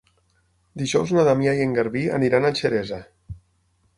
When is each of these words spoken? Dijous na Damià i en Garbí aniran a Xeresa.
Dijous 0.81 1.11
na 1.17 1.25
Damià 1.27 1.53
i 1.59 1.61
en 1.67 1.77
Garbí 1.79 2.03
aniran 2.17 2.47
a 2.47 2.53
Xeresa. 2.61 3.01